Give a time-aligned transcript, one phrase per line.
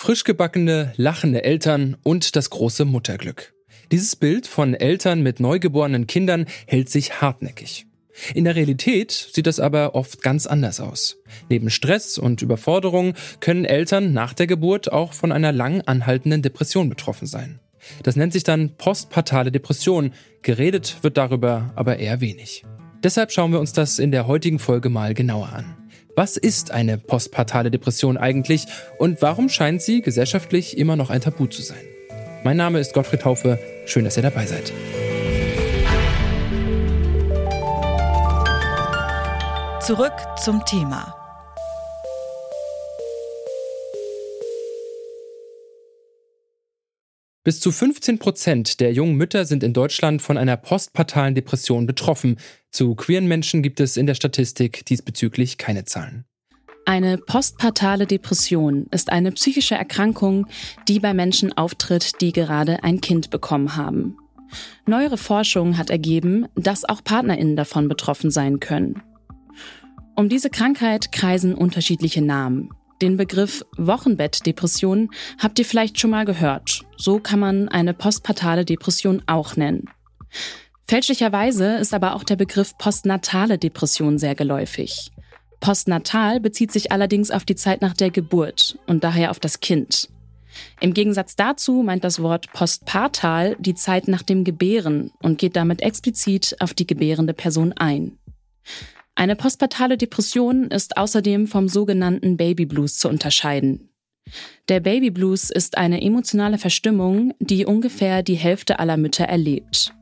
[0.00, 3.52] Frisch gebackene, lachende Eltern und das große Mutterglück.
[3.90, 7.84] Dieses Bild von Eltern mit neugeborenen Kindern hält sich hartnäckig.
[8.32, 11.18] In der Realität sieht das aber oft ganz anders aus.
[11.48, 16.88] Neben Stress und Überforderung können Eltern nach der Geburt auch von einer lang anhaltenden Depression
[16.88, 17.58] betroffen sein.
[18.04, 20.12] Das nennt sich dann postpartale Depression.
[20.42, 22.64] Geredet wird darüber aber eher wenig.
[23.02, 25.77] Deshalb schauen wir uns das in der heutigen Folge mal genauer an.
[26.18, 28.66] Was ist eine postpartale Depression eigentlich
[28.98, 31.78] und warum scheint sie gesellschaftlich immer noch ein Tabu zu sein?
[32.42, 33.60] Mein Name ist Gottfried Haufe.
[33.86, 34.72] Schön, dass ihr dabei seid.
[39.80, 41.17] Zurück zum Thema.
[47.48, 52.36] Bis zu 15 Prozent der jungen Mütter sind in Deutschland von einer postpartalen Depression betroffen.
[52.70, 56.26] Zu queeren Menschen gibt es in der Statistik diesbezüglich keine Zahlen.
[56.84, 60.46] Eine postpartale Depression ist eine psychische Erkrankung,
[60.88, 64.18] die bei Menschen auftritt, die gerade ein Kind bekommen haben.
[64.84, 69.00] Neuere Forschung hat ergeben, dass auch Partnerinnen davon betroffen sein können.
[70.16, 72.68] Um diese Krankheit kreisen unterschiedliche Namen.
[73.00, 76.82] Den Begriff Wochenbettdepression habt ihr vielleicht schon mal gehört.
[76.96, 79.88] So kann man eine postpartale Depression auch nennen.
[80.88, 85.12] Fälschlicherweise ist aber auch der Begriff postnatale Depression sehr geläufig.
[85.60, 90.08] Postnatal bezieht sich allerdings auf die Zeit nach der Geburt und daher auf das Kind.
[90.80, 95.82] Im Gegensatz dazu meint das Wort postpartal die Zeit nach dem Gebären und geht damit
[95.82, 98.18] explizit auf die gebärende Person ein.
[99.18, 103.88] Eine postpartale Depression ist außerdem vom sogenannten Baby Blues zu unterscheiden.
[104.68, 109.92] Der Baby Blues ist eine emotionale Verstimmung, die ungefähr die Hälfte aller Mütter erlebt.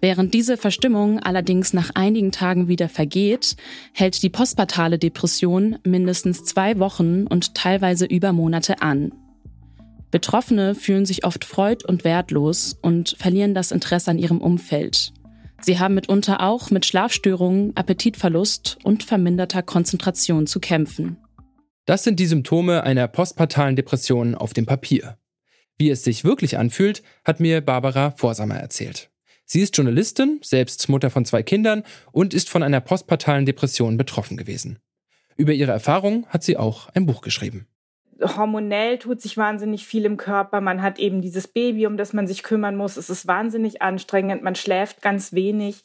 [0.00, 3.56] Während diese Verstimmung allerdings nach einigen Tagen wieder vergeht,
[3.92, 9.10] hält die postpartale Depression mindestens zwei Wochen und teilweise über Monate an.
[10.12, 15.12] Betroffene fühlen sich oft freud und wertlos und verlieren das Interesse an ihrem Umfeld.
[15.64, 21.16] Sie haben mitunter auch mit Schlafstörungen, Appetitverlust und verminderter Konzentration zu kämpfen.
[21.86, 25.16] Das sind die Symptome einer postpartalen Depression auf dem Papier.
[25.78, 29.10] Wie es sich wirklich anfühlt, hat mir Barbara Vorsamer erzählt.
[29.46, 31.82] Sie ist Journalistin, selbst Mutter von zwei Kindern
[32.12, 34.80] und ist von einer postpartalen Depression betroffen gewesen.
[35.38, 37.66] Über ihre Erfahrung hat sie auch ein Buch geschrieben
[38.20, 40.60] hormonell tut sich wahnsinnig viel im Körper.
[40.60, 42.96] Man hat eben dieses Baby, um das man sich kümmern muss.
[42.96, 44.42] Es ist wahnsinnig anstrengend.
[44.42, 45.82] Man schläft ganz wenig.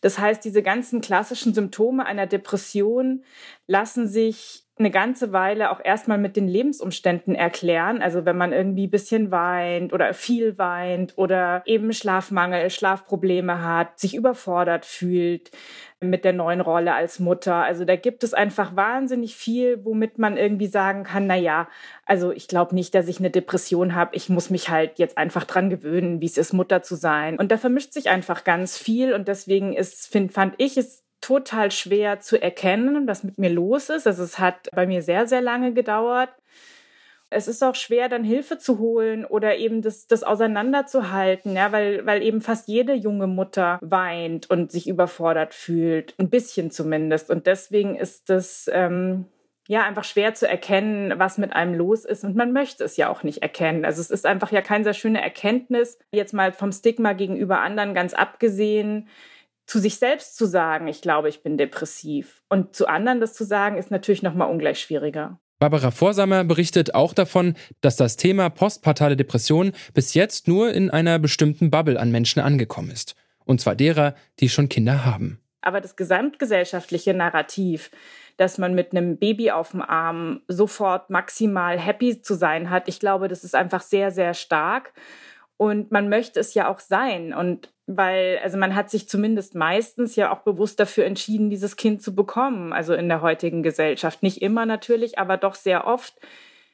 [0.00, 3.22] Das heißt, diese ganzen klassischen Symptome einer Depression
[3.66, 8.02] lassen sich eine ganze Weile auch erstmal mit den Lebensumständen erklären.
[8.02, 14.16] Also wenn man irgendwie bisschen weint oder viel weint oder eben Schlafmangel, Schlafprobleme hat, sich
[14.16, 15.50] überfordert fühlt
[16.00, 17.56] mit der neuen Rolle als Mutter.
[17.56, 21.68] Also da gibt es einfach wahnsinnig viel, womit man irgendwie sagen kann, na ja,
[22.06, 24.16] also ich glaube nicht, dass ich eine Depression habe.
[24.16, 27.38] Ich muss mich halt jetzt einfach dran gewöhnen, wie es ist, Mutter zu sein.
[27.38, 31.70] Und da vermischt sich einfach ganz viel und deswegen ist, find, fand ich es total
[31.70, 34.06] schwer zu erkennen, was mit mir los ist.
[34.06, 36.30] Also es hat bei mir sehr, sehr lange gedauert.
[37.32, 42.04] Es ist auch schwer, dann Hilfe zu holen oder eben das, das auseinanderzuhalten, ja, weil,
[42.04, 47.30] weil eben fast jede junge Mutter weint und sich überfordert fühlt, ein bisschen zumindest.
[47.30, 49.26] Und deswegen ist das ähm,
[49.68, 52.24] ja einfach schwer zu erkennen, was mit einem los ist.
[52.24, 53.84] Und man möchte es ja auch nicht erkennen.
[53.84, 57.94] Also es ist einfach ja keine sehr schöne Erkenntnis, jetzt mal vom Stigma gegenüber anderen
[57.94, 59.06] ganz abgesehen
[59.70, 63.44] zu sich selbst zu sagen, ich glaube, ich bin depressiv und zu anderen das zu
[63.44, 65.38] sagen, ist natürlich noch mal ungleich schwieriger.
[65.60, 71.20] Barbara Vorsamer berichtet auch davon, dass das Thema postpartale Depression bis jetzt nur in einer
[71.20, 73.14] bestimmten Bubble an Menschen angekommen ist.
[73.44, 75.38] Und zwar derer, die schon Kinder haben.
[75.60, 77.92] Aber das gesamtgesellschaftliche Narrativ,
[78.38, 82.98] dass man mit einem Baby auf dem Arm sofort maximal happy zu sein hat, ich
[82.98, 84.94] glaube, das ist einfach sehr, sehr stark.
[85.60, 87.34] Und man möchte es ja auch sein.
[87.34, 92.00] Und weil, also man hat sich zumindest meistens ja auch bewusst dafür entschieden, dieses Kind
[92.00, 92.72] zu bekommen.
[92.72, 94.22] Also in der heutigen Gesellschaft.
[94.22, 96.14] Nicht immer natürlich, aber doch sehr oft.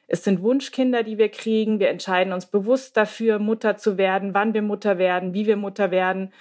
[0.07, 1.81] Es sind Wunschkinder, die wir kriegen.
[1.81, 5.91] Wir entscheiden uns bewusst dafür, Mutter zu werden, wann wir Mutter werden, wie wir Mutter
[5.91, 6.31] werden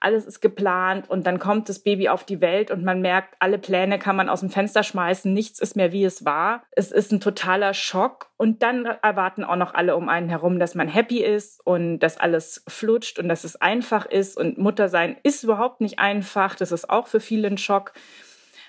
[0.00, 3.58] alles ist geplant und dann kommt das Baby auf die Welt und man merkt, alle
[3.58, 6.62] Pläne kann man aus dem Fenster schmeißen, nichts ist mehr wie es war.
[6.70, 10.74] Es ist ein totaler Schock und dann erwarten auch noch alle um einen herum, dass
[10.74, 15.44] man happy ist und dass alles flutscht und dass es einfach ist und Muttersein ist
[15.44, 17.92] überhaupt nicht einfach, das ist auch für viele ein Schock.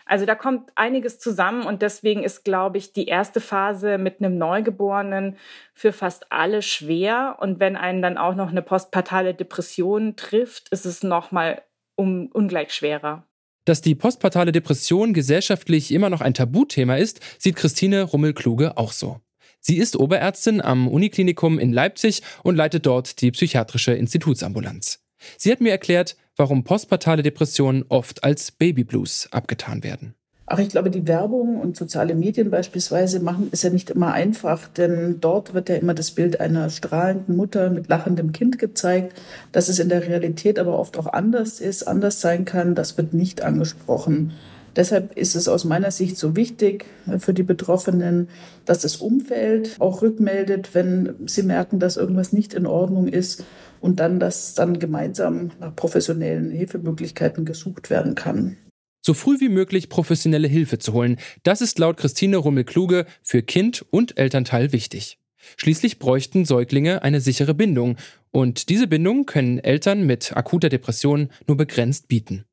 [0.10, 4.40] Also da kommt einiges zusammen und deswegen ist, glaube ich, die erste Phase mit einem
[4.40, 5.38] Neugeborenen
[5.76, 7.38] für fast alle schwer.
[7.40, 11.62] Und wenn einen dann auch noch eine postpartale Depression trifft, ist es nochmal
[11.96, 13.28] um, ungleich schwerer.
[13.66, 19.22] Dass die postpartale Depression gesellschaftlich immer noch ein Tabuthema ist, sieht Christine Rummel-Kluge auch so.
[19.60, 25.04] Sie ist Oberärztin am Uniklinikum in Leipzig und leitet dort die psychiatrische Institutsambulanz.
[25.38, 30.16] Sie hat mir erklärt, warum postpartale Depressionen oft als Babyblues abgetan werden.
[30.52, 34.68] Ach, ich glaube, die Werbung und soziale Medien beispielsweise machen es ja nicht immer einfach,
[34.68, 39.16] denn dort wird ja immer das Bild einer strahlenden Mutter mit lachendem Kind gezeigt.
[39.52, 43.14] Dass es in der Realität aber oft auch anders ist, anders sein kann, das wird
[43.14, 44.32] nicht angesprochen.
[44.80, 46.86] Deshalb ist es aus meiner Sicht so wichtig
[47.18, 48.30] für die Betroffenen,
[48.64, 53.44] dass das Umfeld auch rückmeldet, wenn sie merken, dass irgendwas nicht in Ordnung ist
[53.82, 58.56] und dann, dass dann gemeinsam nach professionellen Hilfemöglichkeiten gesucht werden kann
[59.02, 61.18] so früh wie möglich professionelle Hilfe zu holen.
[61.44, 65.18] Das ist laut Christine Rummel-Kluge für Kind und Elternteil wichtig.
[65.58, 67.96] Schließlich bräuchten Säuglinge eine sichere Bindung
[68.30, 72.46] und diese Bindung können Eltern mit akuter Depression nur begrenzt bieten.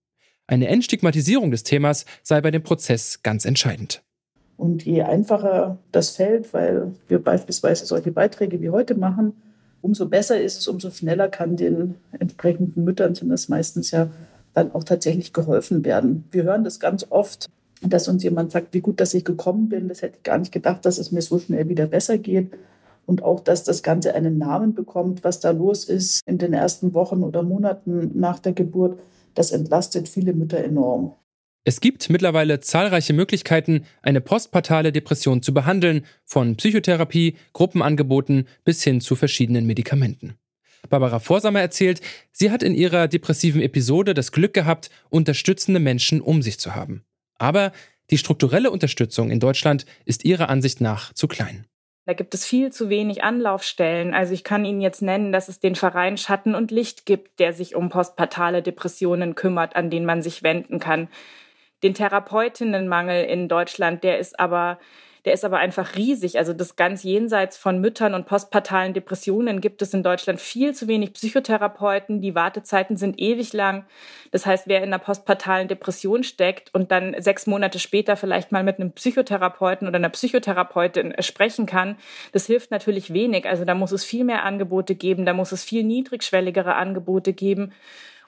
[0.48, 4.02] Eine Entstigmatisierung des Themas sei bei dem Prozess ganz entscheidend.
[4.56, 9.34] Und je einfacher das fällt, weil wir beispielsweise solche Beiträge wie heute machen,
[9.82, 14.08] umso besser ist es, umso schneller kann den entsprechenden Müttern, sind das meistens ja
[14.54, 16.24] dann auch tatsächlich geholfen werden.
[16.30, 17.46] Wir hören das ganz oft,
[17.82, 19.88] dass uns jemand sagt, wie gut, dass ich gekommen bin.
[19.88, 22.52] Das hätte ich gar nicht gedacht, dass es mir so schnell wieder besser geht.
[23.04, 26.94] Und auch, dass das Ganze einen Namen bekommt, was da los ist in den ersten
[26.94, 28.98] Wochen oder Monaten nach der Geburt,
[29.36, 31.14] das entlastet viele Mütter enorm.
[31.64, 39.00] Es gibt mittlerweile zahlreiche Möglichkeiten, eine postpartale Depression zu behandeln, von Psychotherapie, Gruppenangeboten bis hin
[39.00, 40.36] zu verschiedenen Medikamenten.
[40.88, 42.00] Barbara Vorsamer erzählt,
[42.30, 47.04] sie hat in ihrer depressiven Episode das Glück gehabt, unterstützende Menschen um sich zu haben.
[47.38, 47.72] Aber
[48.10, 51.66] die strukturelle Unterstützung in Deutschland ist ihrer Ansicht nach zu klein.
[52.06, 54.14] Da gibt es viel zu wenig Anlaufstellen.
[54.14, 57.52] Also ich kann Ihnen jetzt nennen, dass es den Verein Schatten und Licht gibt, der
[57.52, 61.08] sich um postpartale Depressionen kümmert, an den man sich wenden kann.
[61.82, 64.78] Den Therapeutinnenmangel in Deutschland, der ist aber
[65.26, 66.38] der ist aber einfach riesig.
[66.38, 70.86] Also das ganz jenseits von Müttern und postpartalen Depressionen gibt es in Deutschland viel zu
[70.86, 72.20] wenig Psychotherapeuten.
[72.20, 73.84] Die Wartezeiten sind ewig lang.
[74.30, 78.62] Das heißt, wer in einer postpartalen Depression steckt und dann sechs Monate später vielleicht mal
[78.62, 81.96] mit einem Psychotherapeuten oder einer Psychotherapeutin sprechen kann,
[82.30, 83.48] das hilft natürlich wenig.
[83.48, 87.72] Also da muss es viel mehr Angebote geben, da muss es viel niedrigschwelligere Angebote geben.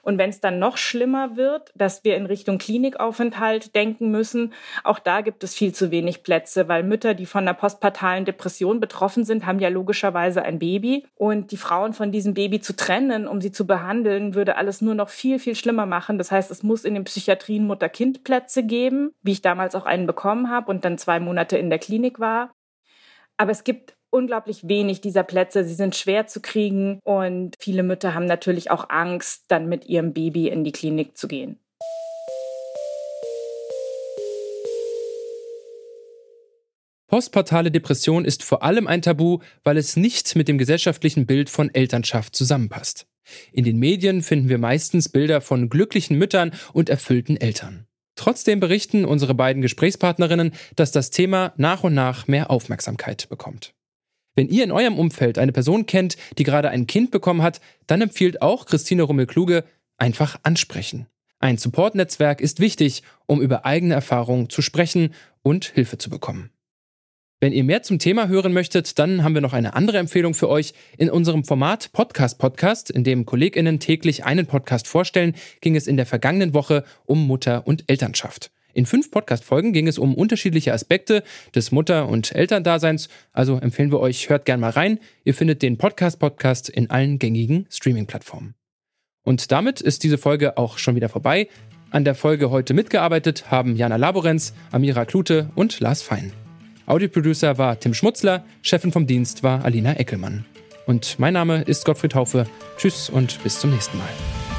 [0.01, 4.53] Und wenn es dann noch schlimmer wird, dass wir in Richtung Klinikaufenthalt denken müssen,
[4.83, 8.79] auch da gibt es viel zu wenig Plätze, weil Mütter, die von einer postpartalen Depression
[8.79, 11.05] betroffen sind, haben ja logischerweise ein Baby.
[11.15, 14.95] Und die Frauen von diesem Baby zu trennen, um sie zu behandeln, würde alles nur
[14.95, 16.17] noch viel, viel schlimmer machen.
[16.17, 20.49] Das heißt, es muss in den Psychiatrien Mutter-Kind-Plätze geben, wie ich damals auch einen bekommen
[20.49, 22.51] habe und dann zwei Monate in der Klinik war.
[23.37, 25.63] Aber es gibt unglaublich wenig dieser Plätze.
[25.63, 30.13] Sie sind schwer zu kriegen und viele Mütter haben natürlich auch Angst, dann mit ihrem
[30.13, 31.59] Baby in die Klinik zu gehen.
[37.07, 41.73] Postpartale Depression ist vor allem ein Tabu, weil es nicht mit dem gesellschaftlichen Bild von
[41.73, 43.07] Elternschaft zusammenpasst.
[43.51, 47.87] In den Medien finden wir meistens Bilder von glücklichen Müttern und erfüllten Eltern.
[48.15, 53.73] Trotzdem berichten unsere beiden Gesprächspartnerinnen, dass das Thema nach und nach mehr Aufmerksamkeit bekommt.
[54.39, 58.01] Wenn ihr in eurem Umfeld eine Person kennt, die gerade ein Kind bekommen hat, dann
[58.01, 59.65] empfiehlt auch Christine Rummel-Kluge
[59.97, 61.07] einfach ansprechen.
[61.39, 66.51] Ein Support-Netzwerk ist wichtig, um über eigene Erfahrungen zu sprechen und Hilfe zu bekommen.
[67.41, 70.47] Wenn ihr mehr zum Thema hören möchtet, dann haben wir noch eine andere Empfehlung für
[70.47, 70.73] euch.
[70.97, 75.97] In unserem Format Podcast Podcast, in dem KollegInnen täglich einen Podcast vorstellen, ging es in
[75.97, 78.51] der vergangenen Woche um Mutter und Elternschaft.
[78.73, 81.23] In fünf Podcast-Folgen ging es um unterschiedliche Aspekte
[81.55, 83.09] des Mutter- und Elterndaseins.
[83.33, 84.99] Also empfehlen wir euch, hört gern mal rein.
[85.23, 88.55] Ihr findet den Podcast-Podcast in allen gängigen Streaming-Plattformen.
[89.23, 91.49] Und damit ist diese Folge auch schon wieder vorbei.
[91.91, 96.31] An der Folge heute mitgearbeitet haben Jana Laborenz, Amira Klute und Lars Fein.
[96.85, 100.45] Audioproducer war Tim Schmutzler, Chefin vom Dienst war Alina Eckelmann.
[100.85, 102.47] Und mein Name ist Gottfried Haufe.
[102.77, 104.58] Tschüss und bis zum nächsten Mal.